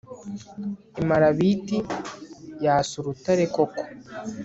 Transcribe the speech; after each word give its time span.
imarabiti 1.01 1.77
yasa 2.63 2.93
urutare 3.01 3.43
koko 3.53 3.81